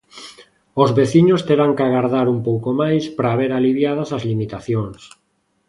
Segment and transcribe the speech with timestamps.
[0.83, 4.99] Os veciños terán que agardar un pouco máis para ver aliviadas as limitacións.